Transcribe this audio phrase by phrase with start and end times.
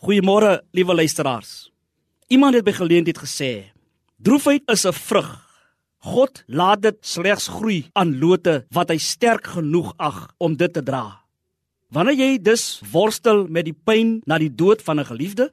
[0.00, 1.68] Goeiemôre, liewe luisteraars.
[2.32, 3.68] Iemand het by geleentheid gesê:
[4.16, 5.28] Droefheid is 'n vrug.
[5.98, 10.82] God laat dit slegs groei aan lote wat hy sterk genoeg ag om dit te
[10.82, 11.20] dra.
[11.90, 15.52] Wanneer jy dus worstel met die pyn na die dood van 'n geliefde,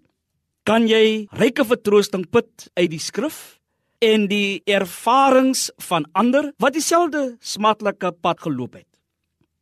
[0.64, 3.60] kan jy ryke vertroosting put uit die skrif
[4.00, 8.88] en die ervarings van ander wat dieselfde smaklike pad geloop het.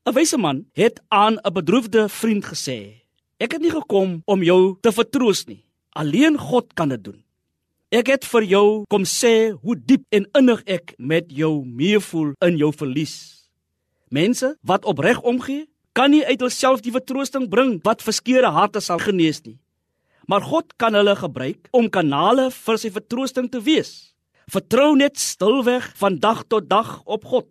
[0.05, 3.04] 'n Wyse man het aan 'n bedroefde vriend gesê:
[3.35, 5.59] Ek het nie gekom om jou te vertroos nie.
[5.91, 7.19] Alleen God kan dit doen.
[7.91, 12.55] Ek het vir jou kom sê hoe diep en innig ek met jou meevoel in
[12.59, 13.15] jou verlies.
[14.07, 18.99] Mense wat opreg omgee, kan nie uit hulself die vertroosting bring wat verskeurde harte sal
[19.03, 19.59] genees nie.
[20.27, 24.15] Maar God kan hulle gebruik om kanale vir sy vertroosting te wees.
[24.51, 27.47] Vertrou net stilweg van dag tot dag op God.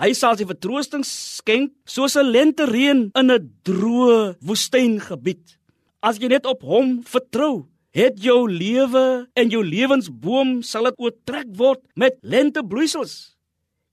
[0.00, 5.58] Hy sal sy vertroosting skenk soos 'n lentereën in 'n droë woestyngebied.
[6.02, 11.46] As jy net op hom vertrou, het jou lewe en jou lewensboom sal dit oortrek
[11.56, 13.36] word met lentebloeisels.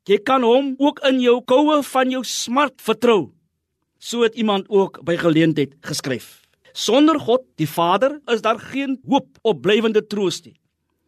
[0.08, 3.31] Jy kan hom ook in jou koue van jou smart vertrou.
[4.00, 6.41] So het iemand ook by geleentheid geskryf.
[6.73, 10.56] Sonder God, die Vader, is daar geen hoop op blywende troos nie.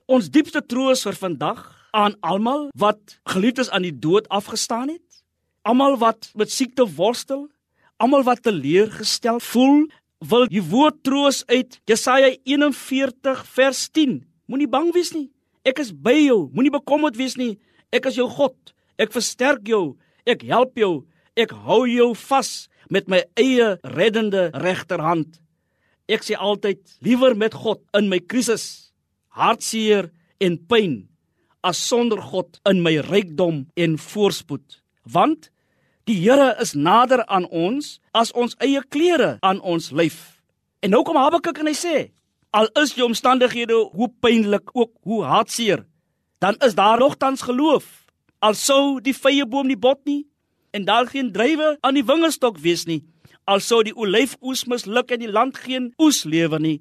[0.06, 5.24] Ons diepste troos vir vandag aan almal wat geliefdes aan die dood afgestaan het,
[5.62, 7.50] almal wat met siekte worstel,
[8.02, 9.86] almal wat teleurgestel voel,
[10.22, 14.22] wil die woord troos uit Jesaja 41 vers 10.
[14.46, 15.30] Moenie bang wees nie.
[15.66, 16.50] Ek is by jou.
[16.54, 17.58] Moenie bekommerd wees nie.
[17.94, 18.56] Ek is jou God.
[19.02, 19.98] Ek versterk jou.
[20.26, 21.04] Ek help jou.
[21.38, 22.52] Ek hou jou vas
[22.92, 25.40] met my eie reddende regterhand.
[26.12, 28.92] Ek sê altyd liewer met God in my krisis,
[29.32, 30.12] hartseer
[30.44, 31.11] en pyn
[31.62, 34.82] as sonder God in my rykdom en voorspoed.
[35.04, 35.50] Want
[36.10, 40.42] die Here is nader aan ons as ons eie klere aan ons lyf.
[40.82, 41.98] En nou kom Habakuk en hy sê:
[42.52, 45.86] Al is jou omstandighede hoe pynlik ook hoe hartseer,
[46.40, 47.86] dan is daar nogtans geloof.
[48.42, 50.26] Al sou die vrye boom nie bot nie
[50.72, 53.02] en daar geen druiwe aan die wingerdstok wees nie,
[53.44, 56.80] al sou die olyfoes misluk en die land geen oes lewer nie,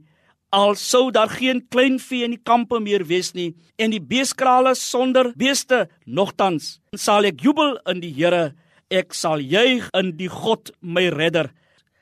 [0.51, 4.75] al sou daar geen klein vee in die kampe meer wees nie en die beeskrale
[4.75, 8.53] sonder beeste nogtans sal ek jubel in die Here.
[8.91, 11.53] Ek sal juig in die God my redder.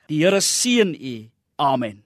[0.09, 1.15] Die Here seën u.
[1.61, 2.01] Amen